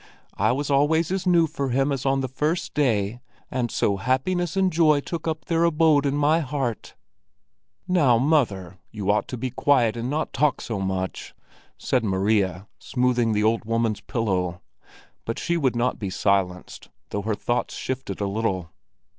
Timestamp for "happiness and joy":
3.97-4.99